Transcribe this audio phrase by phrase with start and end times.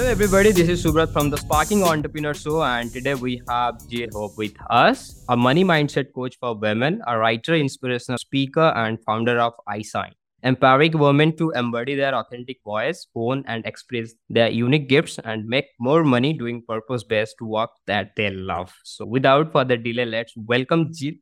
[0.00, 0.50] Hello, everybody.
[0.50, 4.54] This is Subrat from the Sparking Entrepreneur Show, and today we have Jill Hope with
[4.70, 9.82] us, a money mindset coach for women, a writer, inspirational speaker, and founder of I
[9.82, 15.46] Shine, empowering women to embody their authentic voice, own and express their unique gifts, and
[15.46, 18.72] make more money doing purpose-based work that they love.
[18.84, 21.12] So, without further delay, let's welcome Jill.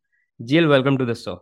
[0.45, 1.41] Jill, welcome to the show.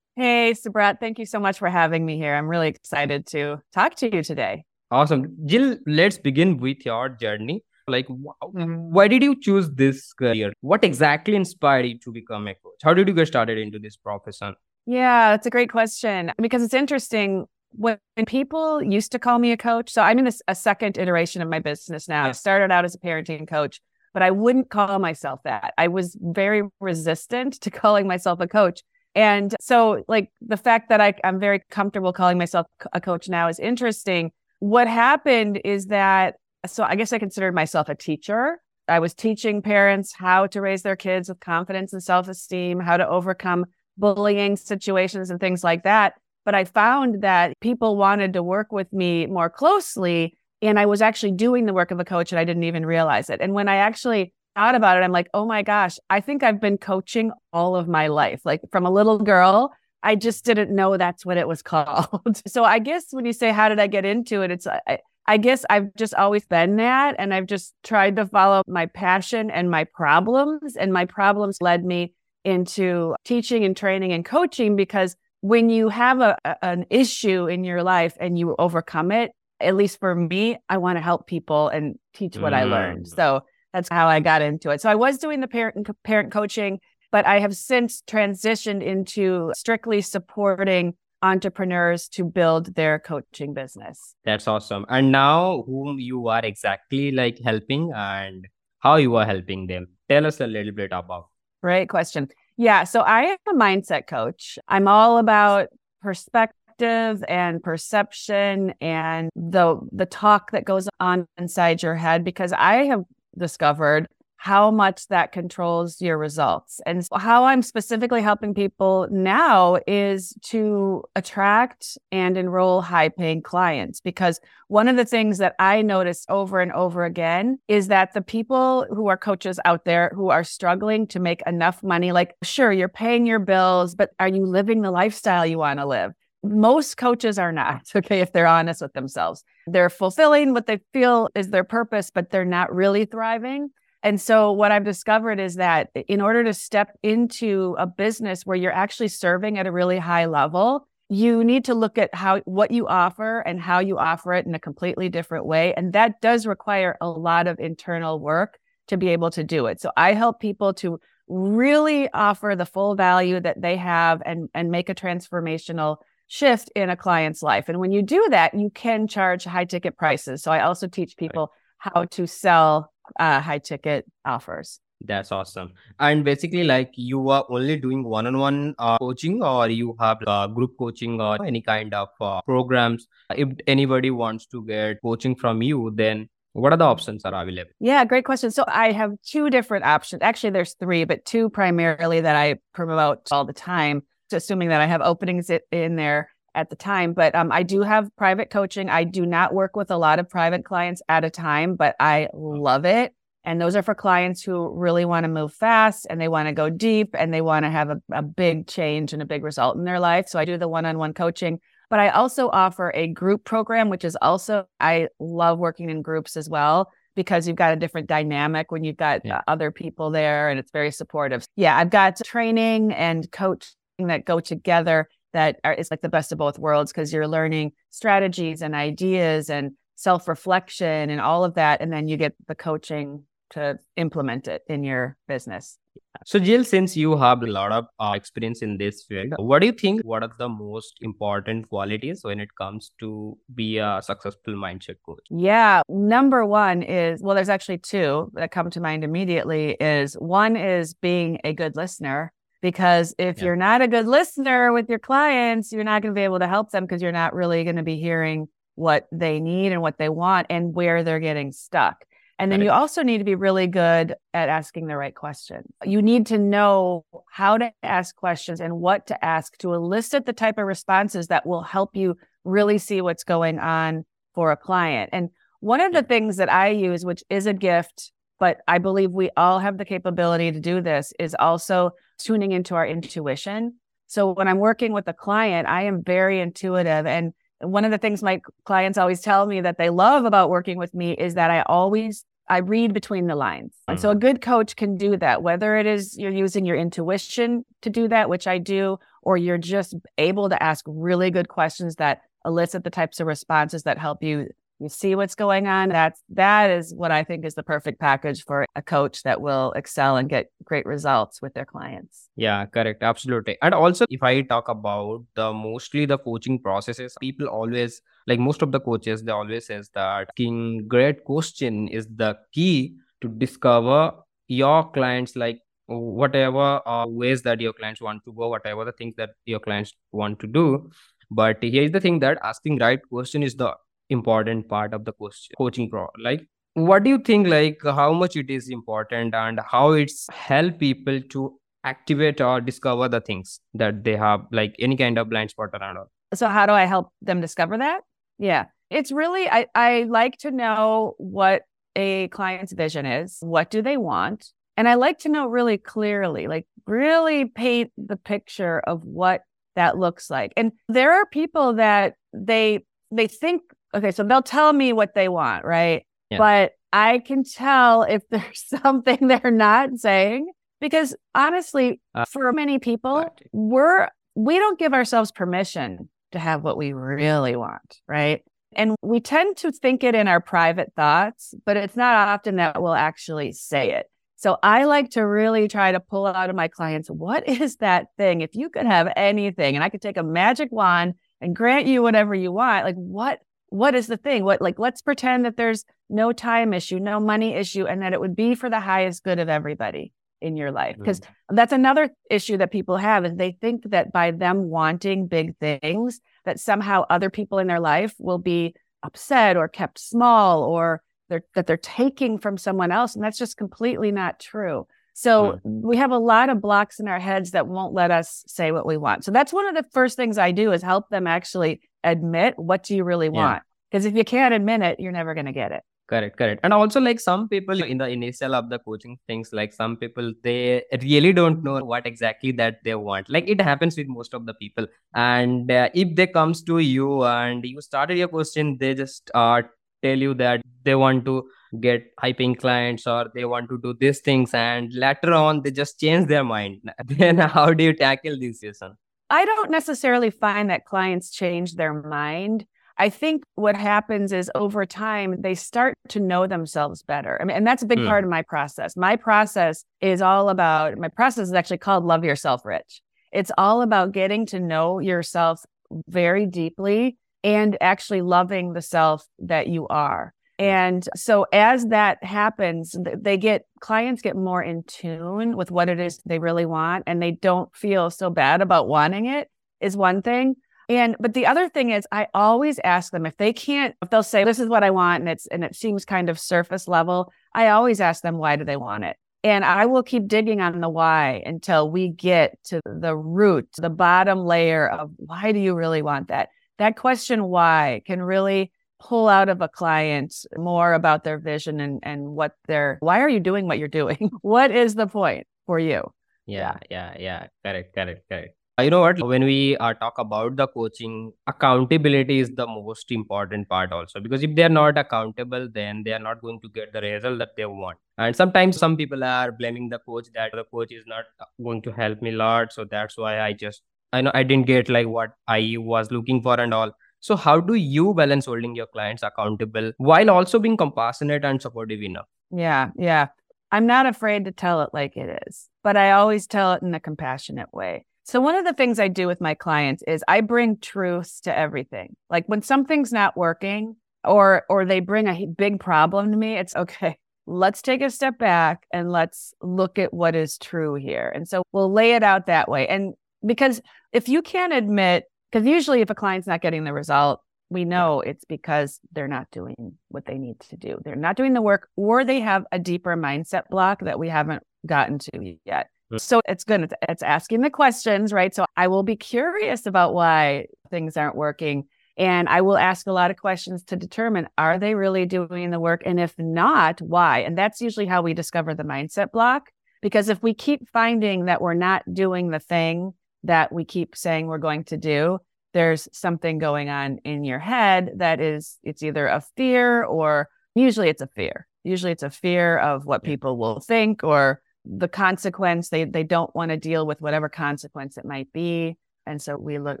[0.16, 1.00] Hey, Subrat.
[1.00, 2.34] Thank you so much for having me here.
[2.34, 4.66] I'm really excited to talk to you today.
[4.94, 5.36] Awesome.
[5.44, 7.64] Jill, let's begin with your journey.
[7.88, 10.52] Like, wh- why did you choose this career?
[10.60, 12.78] What exactly inspired you to become a coach?
[12.80, 14.54] How did you get started into this profession?
[14.86, 17.46] Yeah, that's a great question because it's interesting.
[17.72, 21.42] When people used to call me a coach, so I'm in a, a second iteration
[21.42, 22.28] of my business now.
[22.28, 23.80] I started out as a parenting coach,
[24.12, 25.74] but I wouldn't call myself that.
[25.76, 28.82] I was very resistant to calling myself a coach.
[29.16, 33.48] And so, like, the fact that I, I'm very comfortable calling myself a coach now
[33.48, 34.30] is interesting
[34.64, 36.36] what happened is that,
[36.66, 38.62] so I guess I considered myself a teacher.
[38.88, 42.96] I was teaching parents how to raise their kids with confidence and self esteem, how
[42.96, 43.66] to overcome
[43.98, 46.14] bullying situations and things like that.
[46.46, 50.34] But I found that people wanted to work with me more closely.
[50.62, 53.28] And I was actually doing the work of a coach and I didn't even realize
[53.28, 53.42] it.
[53.42, 56.60] And when I actually thought about it, I'm like, oh my gosh, I think I've
[56.60, 58.40] been coaching all of my life.
[58.46, 59.74] Like from a little girl,
[60.04, 62.42] I just didn't know that's what it was called.
[62.46, 64.50] so I guess when you say, how did I get into it?
[64.50, 67.16] It's, I, I guess I've just always been that.
[67.18, 70.76] And I've just tried to follow my passion and my problems.
[70.76, 72.12] And my problems led me
[72.44, 77.82] into teaching and training and coaching because when you have a, an issue in your
[77.82, 81.98] life and you overcome it, at least for me, I want to help people and
[82.12, 82.56] teach what mm.
[82.56, 83.06] I learned.
[83.06, 83.14] Mm.
[83.14, 83.40] So
[83.72, 84.80] that's how I got into it.
[84.80, 86.80] So I was doing the parent parent coaching
[87.14, 94.16] but I have since transitioned into strictly supporting entrepreneurs to build their coaching business.
[94.24, 94.84] That's awesome.
[94.88, 98.48] And now, whom you are exactly like helping and
[98.80, 99.86] how you are helping them?
[100.08, 101.28] Tell us a little bit about.
[101.62, 102.30] Great question.
[102.56, 102.82] Yeah.
[102.82, 104.58] So I am a mindset coach.
[104.66, 105.68] I'm all about
[106.02, 112.86] perspective and perception and the the talk that goes on inside your head because I
[112.86, 113.04] have
[113.38, 114.08] discovered
[114.44, 116.78] how much that controls your results.
[116.84, 124.02] And how I'm specifically helping people now is to attract and enroll high paying clients.
[124.02, 128.20] Because one of the things that I notice over and over again is that the
[128.20, 132.70] people who are coaches out there who are struggling to make enough money, like, sure,
[132.70, 136.12] you're paying your bills, but are you living the lifestyle you want to live?
[136.46, 141.30] most coaches are not okay if they're honest with themselves they're fulfilling what they feel
[141.34, 143.70] is their purpose but they're not really thriving
[144.04, 148.56] and so, what I've discovered is that in order to step into a business where
[148.56, 152.70] you're actually serving at a really high level, you need to look at how what
[152.70, 155.72] you offer and how you offer it in a completely different way.
[155.72, 159.80] And that does require a lot of internal work to be able to do it.
[159.80, 164.70] So, I help people to really offer the full value that they have and, and
[164.70, 167.70] make a transformational shift in a client's life.
[167.70, 170.42] And when you do that, you can charge high ticket prices.
[170.42, 174.80] So, I also teach people how to sell uh, high ticket offers.
[175.06, 175.72] That's awesome.
[175.98, 180.46] And basically, like you are only doing one on one coaching, or you have uh,
[180.46, 183.06] group coaching, or any kind of uh, programs.
[183.34, 187.72] If anybody wants to get coaching from you, then what are the options are available?
[187.80, 188.50] Yeah, great question.
[188.50, 190.22] So I have two different options.
[190.22, 194.02] Actually, there's three, but two primarily that I promote all the time.
[194.32, 197.12] Assuming that I have openings in there at the time.
[197.12, 198.88] But um, I do have private coaching.
[198.88, 202.28] I do not work with a lot of private clients at a time, but I
[202.32, 203.14] love it.
[203.44, 206.54] And those are for clients who really want to move fast and they want to
[206.54, 209.76] go deep and they want to have a, a big change and a big result
[209.76, 210.28] in their life.
[210.28, 211.60] So I do the one on one coaching.
[211.90, 216.36] But I also offer a group program, which is also, I love working in groups
[216.36, 219.42] as well because you've got a different dynamic when you've got yeah.
[219.46, 221.44] other people there and it's very supportive.
[221.54, 226.32] Yeah, I've got training and coaching that go together that are, is like the best
[226.32, 231.54] of both worlds because you're learning strategies and ideas and self reflection and all of
[231.54, 231.80] that.
[231.80, 235.78] And then you get the coaching to implement it in your business.
[236.26, 239.66] So, Jill, since you have a lot of uh, experience in this field, what do
[239.66, 240.02] you think?
[240.02, 245.20] What are the most important qualities when it comes to be a successful mindset coach?
[245.30, 249.76] Yeah, number one is well, there's actually two that come to mind immediately.
[249.80, 252.32] Is one is being a good listener,
[252.64, 253.44] because if yeah.
[253.44, 256.48] you're not a good listener with your clients, you're not going to be able to
[256.48, 259.98] help them because you're not really going to be hearing what they need and what
[259.98, 262.06] they want and where they're getting stuck.
[262.38, 265.62] And then you also need to be really good at asking the right question.
[265.84, 270.32] You need to know how to ask questions and what to ask to elicit the
[270.32, 275.10] type of responses that will help you really see what's going on for a client.
[275.12, 275.28] And
[275.60, 278.10] one of the things that I use, which is a gift,
[278.40, 282.74] but I believe we all have the capability to do this, is also tuning into
[282.74, 283.74] our intuition.
[284.06, 287.06] So when I'm working with a client, I am very intuitive.
[287.06, 290.78] And one of the things my clients always tell me that they love about working
[290.78, 293.72] with me is that I always I read between the lines.
[293.88, 294.20] And so a mm-hmm.
[294.20, 298.28] good coach can do that, whether it is you're using your intuition to do that,
[298.28, 302.90] which I do, or you're just able to ask really good questions that elicit the
[302.90, 304.48] types of responses that help you
[304.80, 305.88] you see what's going on?
[305.88, 309.72] That's that is what i think is the perfect package for a coach that will
[309.72, 312.28] excel and get great results with their clients.
[312.36, 313.02] Yeah correct.
[313.02, 313.56] Absolutely.
[313.62, 318.62] And also if i talk about the mostly the coaching processes people always like most
[318.62, 324.12] of the coaches they always says that asking great question is the key to discover
[324.48, 329.14] your clients like whatever uh, ways that your clients want to go whatever the things
[329.16, 330.90] that your clients want to do.
[331.30, 333.74] But here's the thing that asking right question is the
[334.10, 335.12] important part of the
[335.56, 339.92] coaching pro like what do you think like how much it is important and how
[339.92, 345.18] it's help people to activate or discover the things that they have like any kind
[345.18, 348.00] of blind spot around all so how do i help them discover that?
[348.38, 348.64] Yeah.
[348.90, 351.62] It's really i i like to know what
[351.96, 356.48] a client's vision is what do they want and i like to know really clearly
[356.48, 359.42] like really paint the picture of what
[359.76, 360.52] that looks like.
[360.56, 363.62] And there are people that they they think
[363.94, 366.06] okay, so they'll tell me what they want, right?
[366.30, 366.38] Yeah.
[366.38, 370.50] But I can tell if there's something they're not saying
[370.80, 376.76] because honestly, uh, for many people, we're we don't give ourselves permission to have what
[376.76, 378.42] we really want, right?
[378.76, 382.82] And we tend to think it in our private thoughts, but it's not often that
[382.82, 384.06] we'll actually say it.
[384.36, 388.08] So I like to really try to pull out of my clients what is that
[388.18, 388.40] thing?
[388.40, 392.02] If you could have anything and I could take a magic wand and grant you
[392.02, 393.38] whatever you want, like what
[393.74, 394.44] what is the thing?
[394.44, 398.20] What like let's pretend that there's no time issue, no money issue, and that it
[398.20, 400.96] would be for the highest good of everybody in your life.
[400.96, 401.26] Because mm.
[401.50, 406.20] that's another issue that people have is they think that by them wanting big things,
[406.44, 411.44] that somehow other people in their life will be upset or kept small or they're,
[411.56, 413.16] that they're taking from someone else.
[413.16, 414.86] And that's just completely not true.
[415.14, 415.82] So mm.
[415.82, 418.86] we have a lot of blocks in our heads that won't let us say what
[418.86, 419.24] we want.
[419.24, 422.82] So that's one of the first things I do is help them actually admit what
[422.84, 423.62] do you really want.
[423.90, 424.10] Because yeah.
[424.10, 425.82] if you can't admit it, you're never going to get it.
[426.06, 426.60] Correct, correct.
[426.62, 430.34] And also like some people in the initial of the coaching things, like some people
[430.42, 433.30] they really don't know what exactly that they want.
[433.30, 434.86] Like it happens with most of the people.
[435.14, 439.62] And uh, if they comes to you and you started your question, they just uh,
[440.02, 441.48] tell you that they want to
[441.80, 445.70] get high paying clients or they want to do these things and later on they
[445.70, 448.96] just change their mind then how do you tackle this jason
[449.30, 452.66] i don't necessarily find that clients change their mind.
[452.96, 457.36] I think what happens is over time they start to know themselves better.
[457.40, 458.06] I mean and that's a big mm.
[458.06, 458.96] part of my process.
[458.96, 463.02] My process is all about my process is actually called love yourself rich.
[463.32, 465.64] It's all about getting to know yourself
[466.08, 470.64] very deeply and actually loving the self that you are Mm.
[470.64, 476.00] and so as that happens, they get clients get more in tune with what it
[476.00, 480.22] is they really want and they don't feel so bad about wanting it is one
[480.22, 480.56] thing.
[480.88, 484.22] And but the other thing is I always ask them if they can't if they'll
[484.22, 487.32] say this is what I want and it's and it seems kind of surface level,
[487.54, 489.16] I always ask them why do they want it?
[489.42, 493.90] And I will keep digging on the why until we get to the root, the
[493.90, 496.48] bottom layer of why do you really want that?
[496.78, 502.00] That question why can really pull out of a client more about their vision and
[502.02, 504.30] and what they're why are you doing what you're doing?
[504.42, 506.10] What is the point for you?
[506.46, 507.14] Yeah yeah.
[507.18, 508.54] yeah correct correct correct.
[508.80, 509.22] You know what?
[509.22, 514.42] When we uh, talk about the coaching accountability is the most important part also because
[514.42, 517.56] if they are not accountable then they are not going to get the result that
[517.56, 517.98] they want.
[518.18, 521.24] And sometimes some people are blaming the coach that the coach is not
[521.62, 523.82] going to help me a lot so that's why i just
[524.12, 526.92] i know i didn't get like what i was looking for and all
[527.24, 532.02] so, how do you balance holding your clients accountable while also being compassionate and supportive
[532.02, 532.26] enough?
[532.50, 533.28] Yeah, yeah.
[533.72, 536.94] I'm not afraid to tell it like it is, but I always tell it in
[536.94, 538.04] a compassionate way.
[538.24, 541.58] So, one of the things I do with my clients is I bring truth to
[541.58, 542.14] everything.
[542.28, 546.76] Like when something's not working or or they bring a big problem to me, it's
[546.84, 547.16] okay.
[547.46, 551.32] Let's take a step back and let's look at what is true here.
[551.34, 552.86] And so we'll lay it out that way.
[552.86, 553.14] And
[553.46, 553.80] because
[554.12, 555.24] if you can't admit
[555.54, 559.48] because usually, if a client's not getting the result, we know it's because they're not
[559.52, 560.98] doing what they need to do.
[561.04, 564.64] They're not doing the work, or they have a deeper mindset block that we haven't
[564.84, 565.90] gotten to yet.
[566.16, 566.92] So it's good.
[567.08, 568.52] It's asking the questions, right?
[568.52, 571.84] So I will be curious about why things aren't working.
[572.16, 575.78] And I will ask a lot of questions to determine are they really doing the
[575.78, 576.02] work?
[576.04, 577.40] And if not, why?
[577.40, 579.70] And that's usually how we discover the mindset block.
[580.02, 584.46] Because if we keep finding that we're not doing the thing that we keep saying
[584.46, 585.38] we're going to do,
[585.72, 591.08] there's something going on in your head that is, it's either a fear or usually
[591.08, 591.66] it's a fear.
[591.82, 595.88] Usually it's a fear of what people will think or the consequence.
[595.88, 598.96] They, they don't want to deal with whatever consequence it might be.
[599.26, 600.00] And so we look,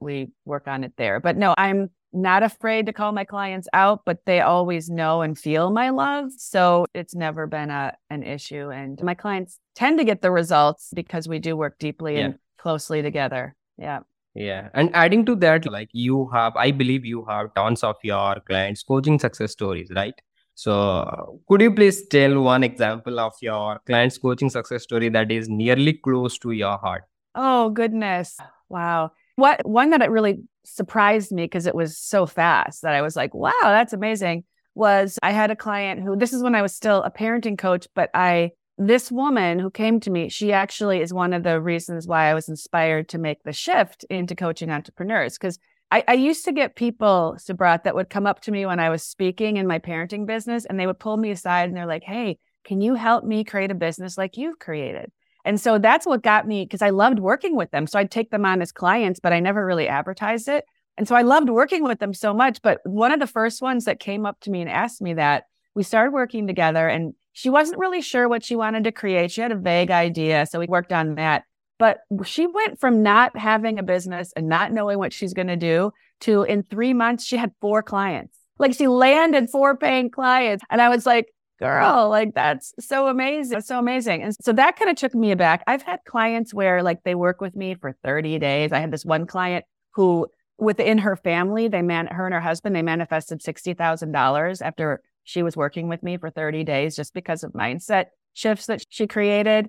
[0.00, 1.20] we work on it there.
[1.20, 5.38] But no, I'm not afraid to call my clients out, but they always know and
[5.38, 6.30] feel my love.
[6.36, 8.70] So it's never been a an issue.
[8.70, 12.24] And my clients tend to get the results because we do work deeply yeah.
[12.24, 13.54] and closely together.
[13.76, 14.00] Yeah.
[14.34, 14.68] Yeah.
[14.72, 18.82] And adding to that, like you have, I believe you have tons of your clients
[18.82, 20.14] coaching success stories, right?
[20.54, 25.48] So, could you please tell one example of your client's coaching success story that is
[25.48, 27.04] nearly close to your heart?
[27.34, 28.38] Oh, goodness.
[28.68, 29.12] Wow.
[29.36, 33.16] What one that it really surprised me because it was so fast that I was
[33.16, 34.44] like, wow, that's amazing.
[34.74, 37.86] Was I had a client who this is when I was still a parenting coach,
[37.94, 38.52] but I
[38.88, 42.34] this woman who came to me, she actually is one of the reasons why I
[42.34, 45.36] was inspired to make the shift into coaching entrepreneurs.
[45.38, 45.58] Because
[45.90, 48.88] I, I, used to get people, Subrat, that would come up to me when I
[48.88, 52.02] was speaking in my parenting business and they would pull me aside and they're like,
[52.02, 55.12] Hey, can you help me create a business like you've created?
[55.44, 57.86] And so that's what got me because I loved working with them.
[57.86, 60.64] So I'd take them on as clients, but I never really advertised it.
[60.96, 62.62] And so I loved working with them so much.
[62.62, 65.44] But one of the first ones that came up to me and asked me that,
[65.74, 69.30] we started working together and she wasn't really sure what she wanted to create.
[69.30, 70.46] She had a vague idea.
[70.46, 71.44] So we worked on that.
[71.78, 75.56] But she went from not having a business and not knowing what she's going to
[75.56, 78.36] do to in three months, she had four clients.
[78.58, 80.62] Like she landed four paying clients.
[80.70, 83.60] And I was like, girl, like that's so amazing.
[83.62, 84.22] So amazing.
[84.22, 85.62] And so that kind of took me aback.
[85.66, 88.72] I've had clients where like they work with me for 30 days.
[88.72, 92.76] I had this one client who within her family, they man her and her husband,
[92.76, 97.52] they manifested $60,000 after she was working with me for 30 days just because of
[97.52, 99.68] mindset shifts that she created.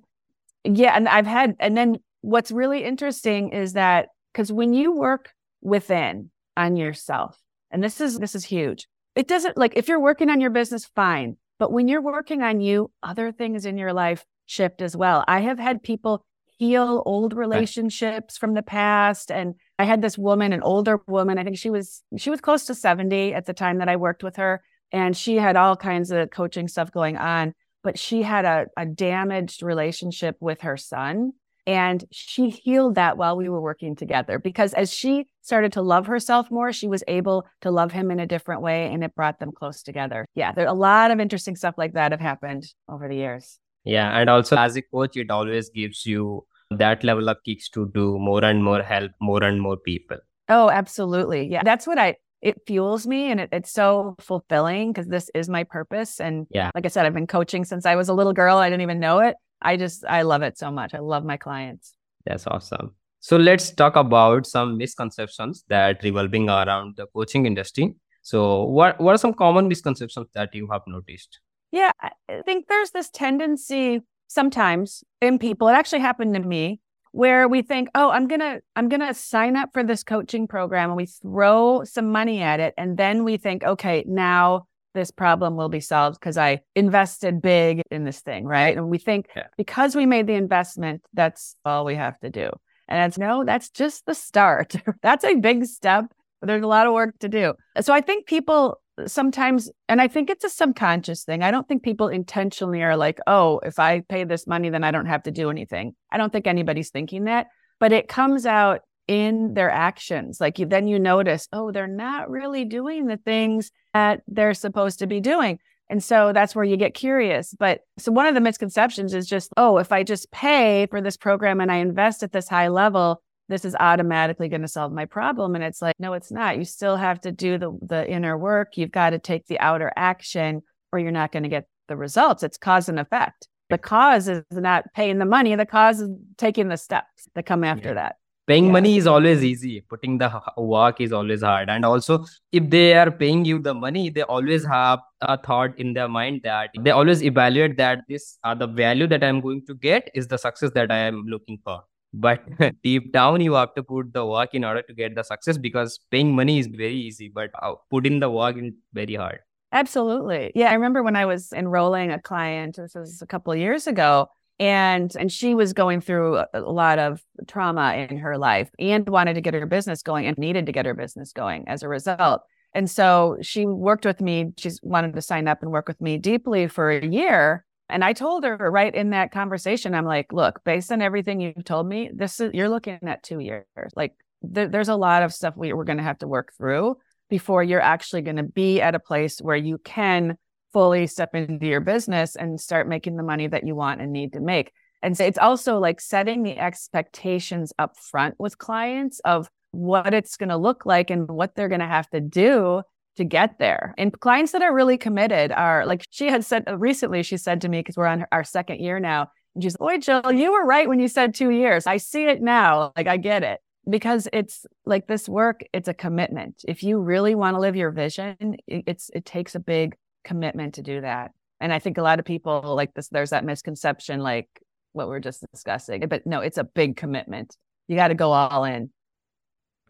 [0.63, 0.93] Yeah.
[0.95, 5.31] And I've had, and then what's really interesting is that because when you work
[5.61, 7.37] within on yourself,
[7.71, 8.87] and this is, this is huge.
[9.15, 11.37] It doesn't like if you're working on your business, fine.
[11.59, 15.23] But when you're working on you, other things in your life shift as well.
[15.27, 16.25] I have had people
[16.57, 21.43] heal old relationships from the past and I had this woman, an older woman, I
[21.43, 24.37] think she was she was close to 70 at the time that I worked with
[24.37, 24.61] her
[24.93, 28.85] and she had all kinds of coaching stuff going on, but she had a, a
[28.85, 31.33] damaged relationship with her son
[31.65, 36.07] and she healed that while we were working together because as she started to love
[36.07, 39.39] herself more, she was able to love him in a different way and it brought
[39.39, 40.25] them close together.
[40.35, 43.59] Yeah, there a lot of interesting stuff like that have happened over the years.
[43.85, 44.17] Yeah.
[44.17, 48.17] And also as a coach, it always gives you that level of kicks to do
[48.19, 50.17] more and more help more and more people.
[50.49, 51.47] Oh, absolutely.
[51.47, 51.63] Yeah.
[51.63, 55.63] That's what I it fuels me and it, it's so fulfilling because this is my
[55.63, 56.19] purpose.
[56.19, 58.57] And yeah, like I said, I've been coaching since I was a little girl.
[58.57, 59.35] I didn't even know it.
[59.61, 60.93] I just, I love it so much.
[60.93, 61.93] I love my clients.
[62.25, 62.95] That's awesome.
[63.21, 67.95] So let's talk about some misconceptions that revolving around the coaching industry.
[68.21, 71.39] So what, what are some common misconceptions that you have noticed?
[71.71, 76.81] Yeah, I think there's this tendency sometimes in people, it actually happened to me,
[77.13, 80.97] where we think, oh, I'm gonna, I'm gonna sign up for this coaching program and
[80.97, 82.73] we throw some money at it.
[82.75, 84.65] And then we think, okay, now
[84.95, 88.75] this problem will be solved because I invested big in this thing, right?
[88.75, 89.45] And we think yeah.
[89.57, 92.49] because we made the investment, that's all we have to do.
[92.87, 94.75] And it's no, that's just the start.
[95.03, 96.05] that's a big step.
[96.41, 97.53] But there's a lot of work to do.
[97.79, 101.43] So I think people sometimes, and I think it's a subconscious thing.
[101.43, 104.91] I don't think people intentionally are like, oh, if I pay this money, then I
[104.91, 105.95] don't have to do anything.
[106.11, 107.47] I don't think anybody's thinking that,
[107.79, 110.39] but it comes out in their actions.
[110.39, 114.99] Like you, then you notice, oh, they're not really doing the things that they're supposed
[114.99, 115.59] to be doing.
[115.89, 117.53] And so that's where you get curious.
[117.57, 121.17] But so one of the misconceptions is just, oh, if I just pay for this
[121.17, 125.05] program and I invest at this high level, this is automatically going to solve my
[125.05, 125.55] problem.
[125.55, 126.57] And it's like, no, it's not.
[126.57, 128.77] You still have to do the, the inner work.
[128.77, 132.43] You've got to take the outer action or you're not going to get the results.
[132.43, 133.47] It's cause and effect.
[133.69, 135.55] The cause is not paying the money.
[135.55, 137.95] The cause is taking the steps that come after yeah.
[137.95, 138.71] that paying yeah.
[138.71, 143.09] money is always easy putting the work is always hard and also if they are
[143.09, 147.23] paying you the money they always have a thought in their mind that they always
[147.23, 150.91] evaluate that this uh, the value that i'm going to get is the success that
[150.91, 151.81] i am looking for
[152.13, 152.41] but
[152.83, 155.99] deep down you have to put the work in order to get the success because
[156.11, 159.39] paying money is very easy but uh, putting the work in very hard.
[159.71, 160.51] Absolutely.
[160.53, 163.87] Yeah i remember when i was enrolling a client this was a couple of years
[163.87, 164.29] ago
[164.59, 169.33] and and she was going through a, lot of trauma in her life and wanted
[169.33, 172.41] to get her business going and needed to get her business going as a result.
[172.75, 176.17] And so she worked with me she's wanted to sign up and work with me
[176.17, 180.63] deeply for a year and i told her right in that conversation i'm like look
[180.63, 184.13] based on everything you've told me this is you're looking at two years like
[184.43, 186.97] there, there's a lot of stuff we, we're going to have to work through
[187.29, 190.37] before you're actually going to be at a place where you can
[190.73, 194.33] fully step into your business and start making the money that you want and need
[194.33, 194.71] to make.
[195.01, 200.37] And so it's also like setting the expectations up front with clients of what it's
[200.37, 202.81] going to look like and what they're going to have to do
[203.17, 203.93] to get there.
[203.97, 207.61] And clients that are really committed are like she had said uh, recently, she said
[207.61, 210.65] to me, because we're on our second year now, and she's, Boy, Jill, you were
[210.65, 211.85] right when you said two years.
[211.85, 212.91] I see it now.
[212.95, 213.59] Like I get it.
[213.89, 216.63] Because it's like this work, it's a commitment.
[216.65, 220.81] If you really want to live your vision, it's it takes a big commitment to
[220.81, 221.31] do that.
[221.59, 224.47] And I think a lot of people like this, there's that misconception, like
[224.93, 226.07] what we are just discussing.
[226.07, 227.57] But no, it's a big commitment.
[227.87, 228.89] You got to go all in.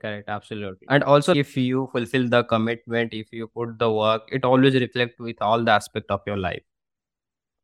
[0.03, 0.86] Correct, absolutely.
[0.89, 5.15] And also, if you fulfill the commitment, if you put the work, it always reflects
[5.17, 6.62] with all the aspect of your life.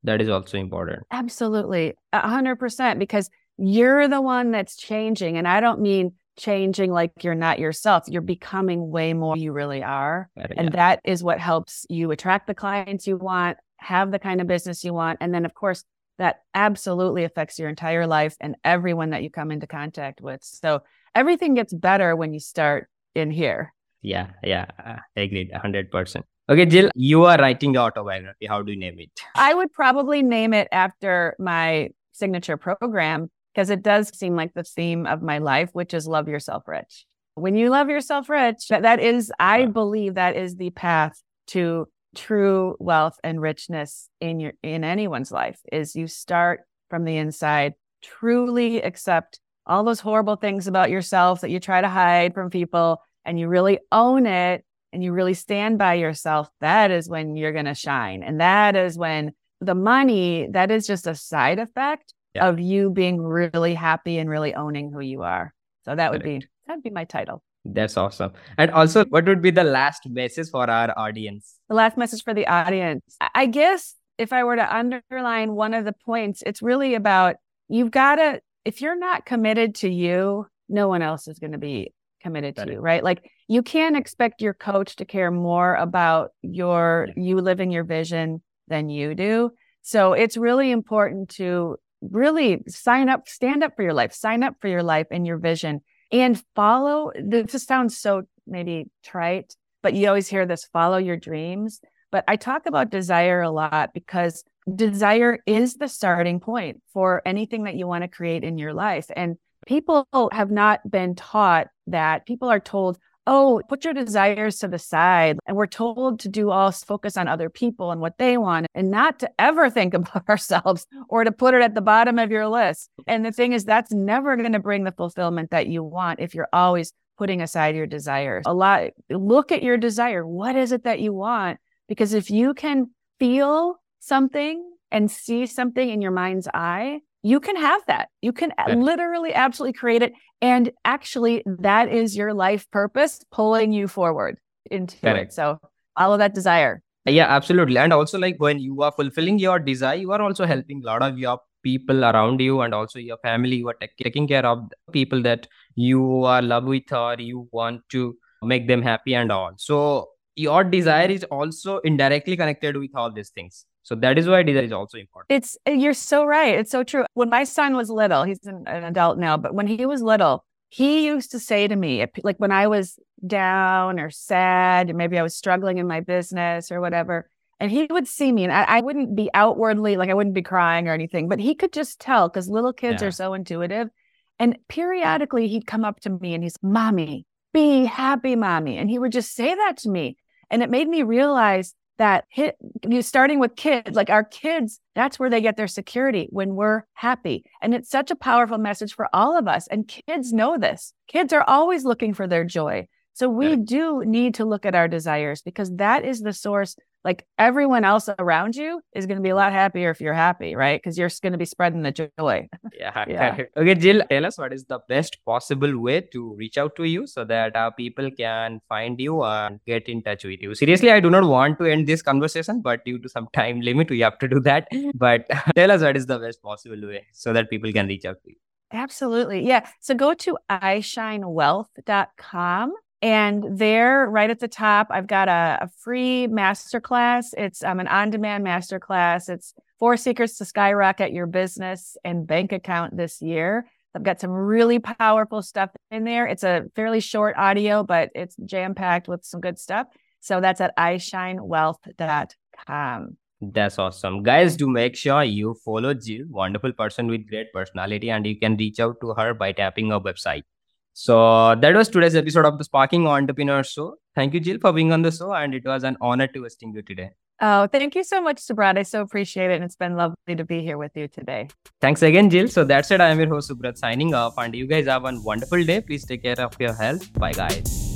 [0.04, 1.04] That is also important.
[1.12, 2.98] Absolutely, a hundred percent.
[2.98, 8.06] Because you're the one that's changing, and I don't mean changing like you're not yourself.
[8.08, 10.30] You're becoming way more you really are.
[10.56, 14.48] And that is what helps you attract the clients you want, have the kind of
[14.48, 15.18] business you want.
[15.20, 15.84] And then, of course,
[16.18, 20.42] that absolutely affects your entire life and everyone that you come into contact with.
[20.44, 20.84] So
[21.16, 23.74] everything gets better when you start in here.
[24.02, 26.24] Yeah, yeah, I agreed 100%.
[26.50, 28.48] Okay, Jill, you are writing the autobiography.
[28.48, 29.12] How do you name it?
[29.36, 34.64] I would probably name it after my signature program, because it does seem like the
[34.64, 37.06] theme of my life, which is love yourself rich.
[37.36, 41.88] When you love yourself rich, that, that is, I believe that is the path to
[42.16, 47.74] true wealth and richness in your in anyone's life is you start from the inside,
[48.02, 53.02] truly accept all those horrible things about yourself that you try to hide from people
[53.26, 57.52] and you really own it and you really stand by yourself, that is when you're
[57.52, 58.24] going to shine.
[58.24, 62.48] And that is when the money, that is just a side effect yeah.
[62.48, 65.54] of you being really happy and really owning who you are.
[65.86, 66.42] So that would Correct.
[66.42, 67.44] be that'd be my title.
[67.66, 68.32] That's awesome.
[68.58, 71.56] And also, what would be the last message for our audience?
[71.68, 73.04] The last message for the audience.
[73.36, 77.36] I guess if I were to underline one of the points, it's really about
[77.68, 81.58] you've got to, if you're not committed to you, no one else is going to
[81.58, 83.04] be committed to you, right?
[83.04, 87.24] Like you can't expect your coach to care more about your, yeah.
[87.24, 89.52] you living your vision than you do.
[89.82, 94.56] So it's really important to really sign up, stand up for your life, sign up
[94.62, 97.12] for your life and your vision and follow.
[97.20, 101.82] This sounds so maybe trite, but you always hear this follow your dreams.
[102.12, 104.44] But I talk about desire a lot because
[104.76, 109.08] desire is the starting point for anything that you want to create in your life.
[109.16, 112.26] And people have not been taught that.
[112.26, 115.38] People are told, oh, put your desires to the side.
[115.46, 118.90] And we're told to do all focus on other people and what they want and
[118.90, 122.48] not to ever think about ourselves or to put it at the bottom of your
[122.48, 122.90] list.
[123.08, 126.34] And the thing is, that's never going to bring the fulfillment that you want if
[126.34, 128.44] you're always putting aside your desires.
[128.48, 130.26] A lot, look at your desire.
[130.26, 131.60] What is it that you want?
[131.88, 137.56] Because if you can feel something and see something in your mind's eye, you can
[137.56, 138.10] have that.
[138.22, 140.14] You can uh, literally absolutely create it.
[140.42, 144.38] And actually, that is your life purpose pulling you forward
[144.72, 145.32] into Correct.
[145.32, 145.34] it.
[145.34, 145.60] So,
[145.96, 146.82] all of that desire.
[147.08, 147.78] Uh, yeah, absolutely.
[147.78, 151.02] And also, like when you are fulfilling your desire, you are also helping a lot
[151.02, 153.58] of your people around you and also your family.
[153.58, 158.16] You are taking care of people that you are love with or you want to
[158.42, 159.52] make them happy and all.
[159.58, 163.66] So, your desire is also indirectly connected with all these things.
[163.90, 165.36] So that is why desire is also important.
[165.36, 166.60] It's uh, you're so right.
[166.60, 167.06] It's so true.
[167.16, 170.46] When my son was little, he's an, an adult now, but when he was little,
[170.70, 175.24] he used to say to me, like when I was down or sad, maybe I
[175.24, 178.82] was struggling in my business or whatever, and he would see me, and I, I
[178.82, 182.30] wouldn't be outwardly like I wouldn't be crying or anything, but he could just tell
[182.30, 183.08] because little kids yeah.
[183.08, 183.90] are so intuitive.
[184.38, 189.00] And periodically, he'd come up to me and he's, "Mommy, be happy, mommy," and he
[189.00, 190.16] would just say that to me,
[190.52, 192.58] and it made me realize that hit
[192.88, 196.84] you starting with kids like our kids that's where they get their security when we're
[196.94, 197.46] happy.
[197.62, 199.66] And it's such a powerful message for all of us.
[199.68, 200.94] And kids know this.
[201.08, 204.88] Kids are always looking for their joy So we do need to look at our
[204.88, 206.78] desires because that is the source.
[207.04, 209.44] Like everyone else around you is going to be a mm.
[209.44, 210.82] lot happier if you're happy, right?
[210.82, 212.48] Because you're going to be spreading the joy.
[212.80, 213.44] Yeah, yeah.
[213.58, 217.06] Okay, Jill, tell us what is the best possible way to reach out to you
[217.08, 220.56] so that our people can find you and get in touch with you.
[220.56, 223.90] Seriously, I do not want to end this conversation, but due to some time limit,
[223.90, 224.72] we have to do that.
[224.72, 224.92] Mm-hmm.
[224.96, 225.28] But
[225.58, 228.30] tell us what is the best possible way so that people can reach out to
[228.30, 228.38] you.
[228.72, 229.46] Absolutely.
[229.46, 229.68] Yeah.
[229.82, 236.28] So go to ishinewealth.com and there, right at the top, I've got a, a free
[236.28, 237.28] masterclass.
[237.38, 239.30] It's um, an on demand masterclass.
[239.30, 243.66] It's four secrets to skyrocket your business and bank account this year.
[243.96, 246.28] I've got some really powerful stuff in there.
[246.28, 249.88] It's a fairly short audio, but it's jam packed with some good stuff.
[250.20, 253.18] So that's at ishinewealth.com.
[253.42, 254.24] That's awesome.
[254.24, 258.58] Guys, do make sure you follow Jill, wonderful person with great personality, and you can
[258.58, 260.44] reach out to her by tapping her website.
[260.94, 263.96] So that was today's episode of the Sparking Entrepreneur Show.
[264.16, 266.74] Thank you, Jill, for being on the show, and it was an honor to hosting
[266.74, 267.12] you today.
[267.42, 268.78] Oh, thank you so much, Subrat.
[268.78, 269.56] I so appreciate it.
[269.56, 271.48] And it's been lovely to be here with you today.
[271.80, 272.50] Thanks again, Jill.
[272.50, 273.00] So that's it.
[273.00, 274.34] I am your host, Subrat, signing off.
[274.38, 275.80] And you guys have a wonderful day.
[275.80, 277.14] Please take care of your health.
[277.14, 277.89] Bye, guys.